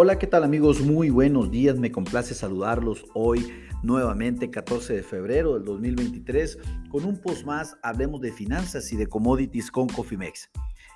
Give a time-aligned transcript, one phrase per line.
[0.00, 0.80] Hola, ¿qué tal amigos?
[0.80, 3.52] Muy buenos días, me complace saludarlos hoy
[3.82, 6.56] nuevamente 14 de febrero del 2023
[6.88, 10.50] con un post más, hablemos de finanzas y de commodities con Cofimex.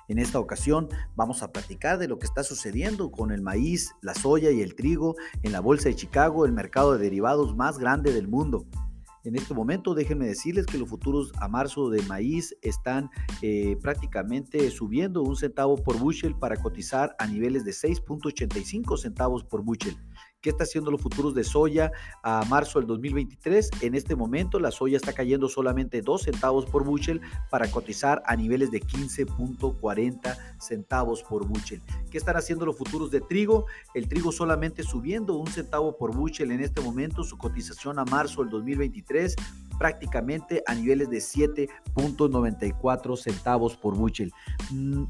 [0.07, 0.87] En esta ocasión
[1.17, 4.73] vamos a platicar de lo que está sucediendo con el maíz, la soya y el
[4.73, 8.67] trigo en la Bolsa de Chicago, el mercado de derivados más grande del mundo.
[9.23, 13.09] En este momento déjenme decirles que los futuros a marzo de maíz están
[13.41, 19.63] eh, prácticamente subiendo un centavo por bushel para cotizar a niveles de 6.85 centavos por
[19.63, 19.95] bushel.
[20.43, 23.69] ¿Qué está haciendo los futuros de soya a marzo del 2023?
[23.79, 28.35] En este momento la soya está cayendo solamente 2 centavos por bushel para cotizar a
[28.35, 31.81] niveles de 15.40 centavos por bushel.
[32.11, 33.67] ¿Qué están haciendo los futuros de trigo?
[33.93, 38.41] El trigo solamente subiendo un centavo por bushel en este momento, su cotización a marzo
[38.41, 39.37] del 2023
[39.77, 44.31] prácticamente a niveles de 7.94 centavos por bushel.
[44.71, 45.05] Mm,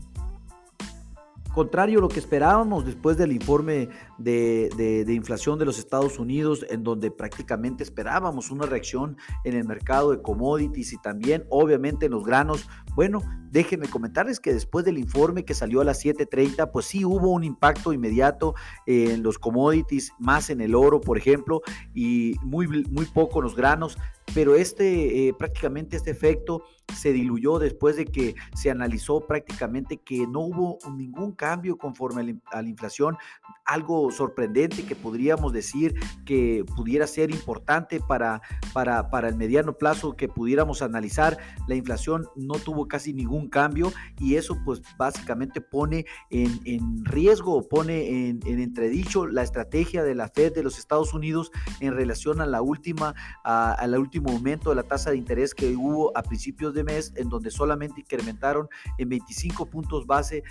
[1.54, 3.88] contrario a lo que esperábamos después del informe
[4.18, 10.12] de, inflación de los Estados Unidos, en donde prácticamente esperábamos una reacción en el mercado
[10.12, 12.68] de commodities y también obviamente en los granos.
[12.96, 17.32] Bueno, déjenme comentarles que después del informe que salió a las 7.30, pues sí hubo
[17.32, 21.62] un impacto inmediato en los commodities, más en el oro, por ejemplo,
[21.94, 23.98] y muy, muy poco en los granos
[24.34, 30.28] pero este, eh, prácticamente este efecto se diluyó después de que se analizó prácticamente que
[30.28, 33.18] no hubo ningún cambio conforme a la inflación,
[33.66, 38.42] algo sorprendente que podríamos decir que pudiera ser importante para,
[38.74, 41.38] para, para el mediano plazo que pudiéramos analizar.
[41.68, 47.68] La inflación no tuvo casi ningún cambio y eso pues básicamente pone en, en riesgo,
[47.68, 52.42] pone en, en, entredicho la estrategia de la Fed de los Estados Unidos en relación
[52.42, 56.16] a la última, a, a la última aumento de la tasa de interés que hubo
[56.18, 60.44] a principios de mes, en donde solamente incrementaron en 25 puntos base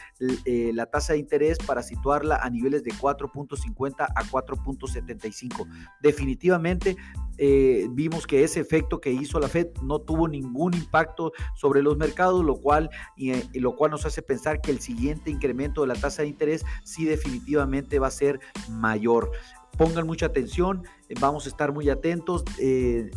[0.45, 5.67] eh, la tasa de interés para situarla a niveles de 4.50 a 4.75.
[6.01, 6.97] Definitivamente
[7.39, 11.97] eh, vimos que ese efecto que hizo la Fed no tuvo ningún impacto sobre los
[11.97, 15.95] mercados, lo cual, y lo cual nos hace pensar que el siguiente incremento de la
[15.95, 19.31] tasa de interés sí definitivamente va a ser mayor
[19.77, 22.45] pongan mucha atención, eh, vamos a estar muy atentos.
[22.59, 23.11] Eh,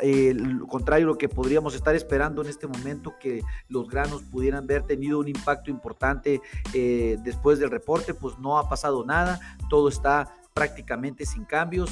[0.00, 0.36] eh,
[0.68, 5.18] contrario lo que podríamos estar esperando en este momento, que los granos pudieran haber tenido
[5.18, 6.40] un impacto importante
[6.72, 11.90] después del reporte, pues no ha pasado nada, todo está prácticamente sin cambios,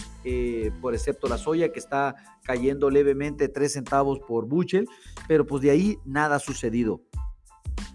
[0.80, 4.88] por excepto la soya que está cayendo levemente 3 centavos por buchel,
[5.28, 7.00] pero pues de ahí nada ha sucedido.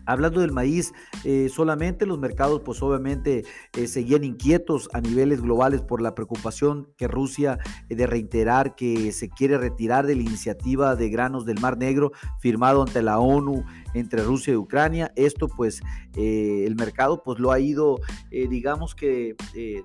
[0.06, 3.46] Hablando del maíz, eh, solamente los mercados pues obviamente
[3.78, 9.12] eh, seguían inquietos a niveles globales por la preocupación que Rusia eh, de reiterar que
[9.12, 13.64] se quiere retirar de la iniciativa de granos del Mar Negro firmado ante la ONU
[13.94, 15.12] entre Rusia y Ucrania.
[15.16, 15.82] Esto pues
[16.16, 19.36] el mercado pues lo ha ido digamos que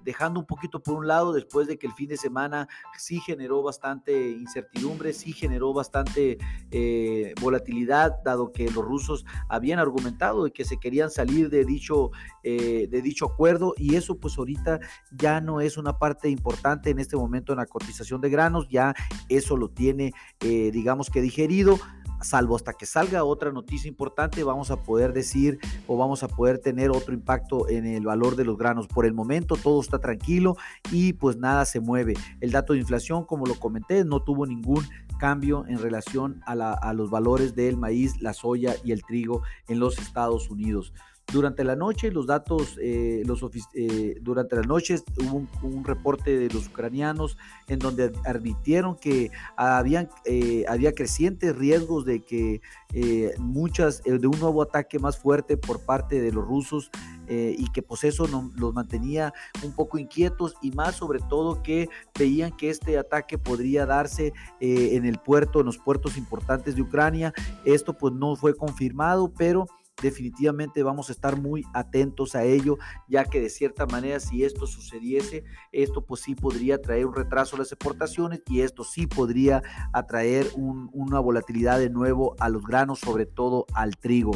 [0.04, 3.62] dejando un poquito por un lado después de que el fin de semana sí generó
[3.62, 6.38] bastante incertidumbre, sí generó bastante
[7.41, 10.05] volatilidad dado que los rusos habían argumentado
[10.44, 12.10] de que se querían salir de dicho,
[12.42, 14.80] eh, de dicho acuerdo y eso pues ahorita
[15.10, 18.94] ya no es una parte importante en este momento en la cotización de granos, ya
[19.28, 21.78] eso lo tiene eh, digamos que digerido
[22.22, 26.59] salvo hasta que salga otra noticia importante, vamos a poder decir o vamos a poder
[26.59, 28.87] tener otro impacto en el valor de los granos.
[28.88, 30.56] Por el momento todo está tranquilo
[30.91, 32.15] y pues nada se mueve.
[32.41, 34.84] El dato de inflación, como lo comenté, no tuvo ningún
[35.19, 39.98] cambio en relación a, los valores del maíz, la soya y el trigo en los
[39.98, 40.93] Estados Unidos.
[41.32, 43.44] Durante la noche, los datos, eh, los
[43.75, 50.09] eh, durante la noche hubo un, reporte de los ucranianos en donde admitieron que habían,
[50.25, 52.60] eh, había crecientes riesgos de que
[53.38, 56.91] muchas, de un nuevo ataque más fuerte por parte de los rusos
[57.28, 59.34] y que pues eso los mantenía
[59.65, 65.04] un poco inquietos y más sobre todo que veían que este ataque podría darse en
[65.04, 67.34] el puerto, en los puertos importantes de Ucrania.
[67.65, 69.66] Esto pues no fue confirmado, pero
[70.03, 72.78] definitivamente vamos a estar muy atentos a ello,
[73.09, 77.57] ya que de cierta manera si esto sucediese, esto pues sí podría traer un retraso
[77.57, 79.63] a las exportaciones y esto sí podría
[79.93, 84.33] atraer una volatilidad de nuevo a los granos, sobre todo al trigo.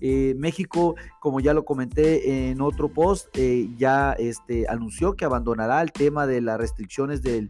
[0.00, 5.82] Eh, México, como ya lo comenté en otro post, eh, ya este, anunció que abandonará
[5.82, 7.48] el tema de las restricciones de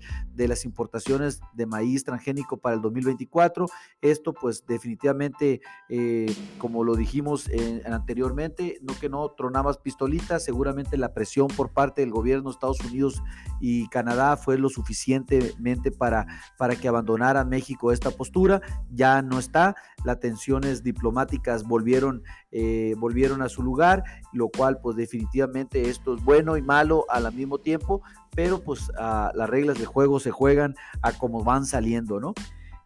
[0.49, 3.67] las importaciones de maíz transgénico para el 2024.
[4.01, 7.51] Esto pues definitivamente, eh, como lo dijimos
[7.85, 12.81] anteriormente, no que no tronabas pistolitas, seguramente la presión por parte del gobierno de Estados
[12.81, 13.23] Unidos
[13.61, 16.27] y Canadá fue lo suficientemente para,
[16.59, 18.61] para que abandonara México esta postura.
[18.91, 19.75] Ya no está.
[20.05, 22.23] las tensiones diplomáticas volvieron,
[22.59, 27.31] eh, volvieron a su lugar, lo cual pues definitivamente esto es bueno y malo al
[27.35, 28.01] mismo tiempo,
[28.35, 32.33] pero pues las reglas de juego se juegan a como van saliendo, ¿no?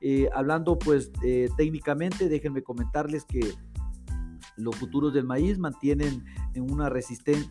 [0.01, 1.13] Eh, hablando pues
[1.57, 3.55] técnicamente, déjenme comentarles que
[4.57, 6.25] los futuros del maíz mantienen
[6.57, 6.91] una,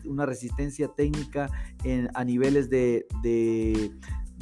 [0.04, 1.50] una resistencia técnica
[2.12, 3.06] a niveles de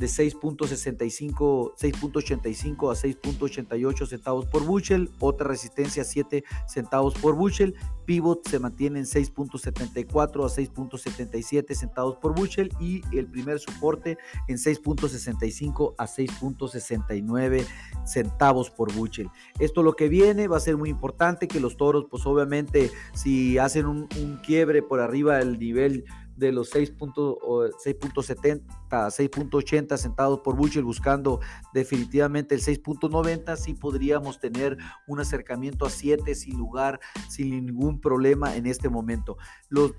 [0.06, 7.74] 6.65, 6.85 a 6.88 centavos por bushel, otra resistencia 7 centavos por bushel,
[8.08, 12.70] pivot se mantiene en 6.74 a 6.77 centavos por bushel.
[12.80, 14.16] Y el primer soporte
[14.48, 17.66] en 6.65 a 6.69
[18.06, 19.28] centavos por bushel.
[19.58, 23.58] Esto lo que viene va a ser muy importante que los toros pues obviamente si
[23.58, 26.04] hacen un, un quiebre por arriba del nivel
[26.38, 31.40] de los 6.70 a 6.80 centavos por bushel, buscando
[31.72, 34.76] definitivamente el 6.90, sí podríamos tener
[35.06, 39.36] un acercamiento a 7 sin lugar, sin ningún problema en este momento.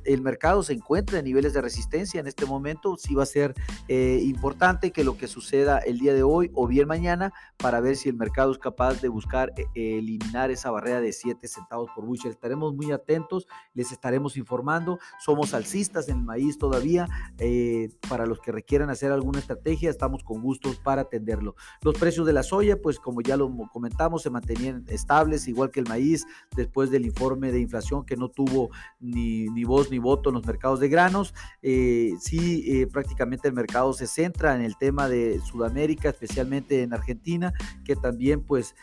[0.03, 3.53] El mercado se encuentra en niveles de resistencia en este momento, sí va a ser
[3.87, 7.95] eh, importante que lo que suceda el día de hoy o bien mañana para ver
[7.95, 12.05] si el mercado es capaz de buscar eh, eliminar esa barrera de 7 centavos por
[12.05, 12.31] bushel.
[12.31, 17.07] Estaremos muy atentos, les estaremos informando, somos alcistas en maíz todavía.
[17.37, 21.55] Eh, para los que requieran hacer alguna estrategia, estamos con gustos para atenderlo.
[21.81, 25.79] Los precios de la soya, pues como ya lo comentamos, se mantenían estables, igual que
[25.79, 30.29] el maíz, después del informe de inflación que no tuvo ni, ni voz ni voto
[30.29, 31.33] en los mercados de granos.
[31.61, 36.93] Eh, sí, eh, prácticamente el mercado se centra en el tema de Sudamérica, especialmente en
[36.93, 37.53] Argentina,
[37.83, 38.75] que también pues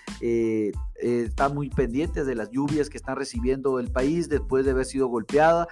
[1.00, 5.08] está muy pendiente de las lluvias que están recibiendo el país después de haber sido
[5.08, 5.68] golpeada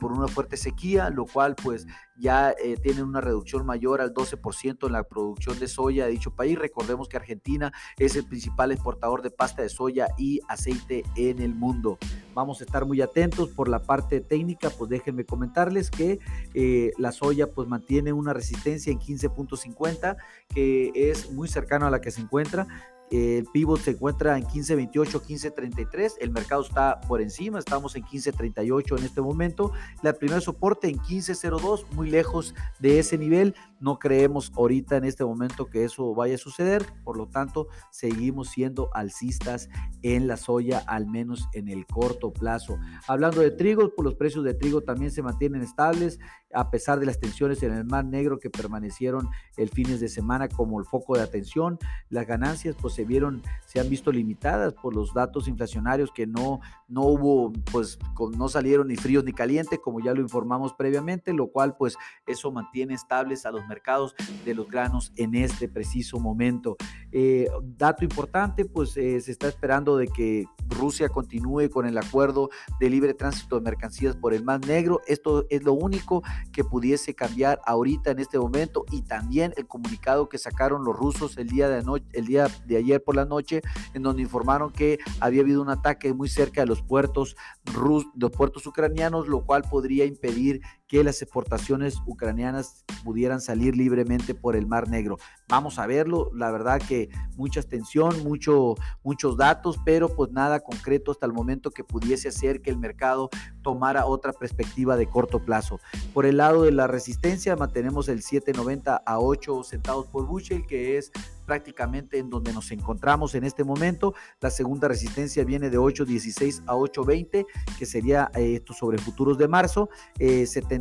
[0.00, 4.86] por una fuerte sequía lo cual pues ya eh, tienen una reducción mayor al 12%
[4.86, 6.58] en la producción de soya de dicho país.
[6.58, 11.54] Recordemos que Argentina es el principal exportador de pasta de soya y aceite en el
[11.54, 11.98] mundo.
[12.34, 16.18] Vamos a estar muy atentos por la parte técnica, pues déjenme comentarles que
[16.54, 20.16] eh, la soya pues mantiene una resistencia en 15.50
[20.48, 22.66] que es muy cercano a la que se encuentra
[23.14, 26.14] el pivot se encuentra en 15.28, 15.33.
[26.20, 29.72] El mercado está por encima, estamos en 15.38 en este momento.
[30.02, 33.54] La primer soporte en 15.02, muy lejos de ese nivel.
[33.78, 36.86] No creemos ahorita en este momento que eso vaya a suceder.
[37.04, 39.68] Por lo tanto, seguimos siendo alcistas
[40.02, 42.78] en la soya, al menos en el corto plazo.
[43.06, 46.18] Hablando de trigo, pues los precios de trigo también se mantienen estables
[46.54, 50.48] a pesar de las tensiones en el Mar Negro que permanecieron el fines de semana
[50.48, 51.78] como el foco de atención.
[52.08, 56.60] Las ganancias pues se vieron, se han visto limitadas por los datos inflacionarios que no,
[56.94, 57.98] no hubo, pues
[58.36, 62.52] no salieron ni fríos ni calientes, como ya lo informamos previamente, lo cual pues eso
[62.52, 64.14] mantiene estables a los mercados
[64.44, 66.76] de los granos en este preciso momento.
[67.10, 72.50] Eh, dato importante, pues eh, se está esperando de que Rusia continúe con el acuerdo
[72.78, 75.00] de libre tránsito de mercancías por el Mar Negro.
[75.08, 80.28] Esto es lo único que pudiese cambiar ahorita en este momento y también el comunicado
[80.28, 83.62] que sacaron los rusos el día de, el día de ayer por la noche
[83.94, 88.30] en donde informaron que había habido un ataque muy cerca de los puertos rus, los
[88.30, 94.66] puertos ucranianos, lo cual podría impedir que las exportaciones ucranianas pudieran salir libremente por el
[94.66, 95.18] Mar Negro.
[95.48, 101.10] Vamos a verlo, la verdad que mucha tensión, mucho, muchos datos, pero pues nada concreto
[101.10, 103.30] hasta el momento que pudiese hacer que el mercado
[103.62, 105.80] tomara otra perspectiva de corto plazo.
[106.12, 110.98] Por el lado de la resistencia mantenemos el 7.90 a 8 centavos por bushel, que
[110.98, 111.10] es
[111.44, 114.14] prácticamente en donde nos encontramos en este momento.
[114.40, 117.46] La segunda resistencia viene de 8.16 a 8.20,
[117.78, 119.88] que sería eh, esto sobre futuros de marzo.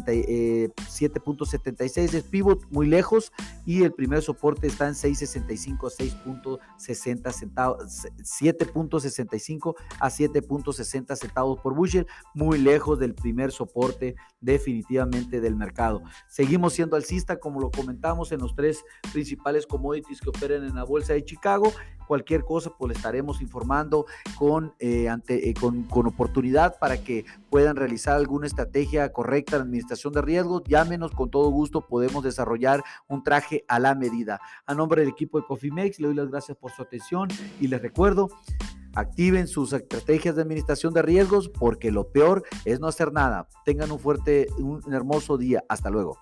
[0.02, 3.32] 7.76 eh, es pivot, muy lejos.
[3.66, 11.76] Y el primer soporte está en 6.65 a 6.60 centavos, 7.65 a 7.60 centavos por
[11.76, 16.04] bushel, muy lejos del primer soporte definitivamente del mercado.
[16.28, 20.84] Seguimos siendo alcista, como lo comentamos en los tres principales commodities que operan en la
[20.84, 21.72] bolsa de Chicago.
[22.08, 24.06] Cualquier cosa, pues le estaremos informando
[24.38, 29.64] con, eh, ante, eh, con, con, oportunidad para que puedan realizar alguna estrategia correcta de
[29.64, 30.64] administración de riesgos.
[30.68, 34.40] Llámenos, con todo gusto podemos desarrollar un traje a la medida.
[34.66, 37.30] A nombre del equipo de Cofimex, le doy las gracias por su atención
[37.60, 38.30] y les recuerdo
[38.96, 43.48] activen sus estrategias de administración de riesgos porque lo peor es no hacer nada.
[43.66, 45.64] Tengan un fuerte, un hermoso día.
[45.68, 46.20] Hasta luego.